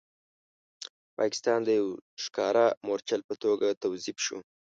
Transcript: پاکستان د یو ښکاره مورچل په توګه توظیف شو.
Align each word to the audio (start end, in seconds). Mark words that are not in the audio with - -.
پاکستان 1.17 1.59
د 1.63 1.69
یو 1.79 1.87
ښکاره 2.23 2.65
مورچل 2.85 3.21
په 3.29 3.33
توګه 3.43 3.67
توظیف 3.83 4.17
شو. 4.25 4.37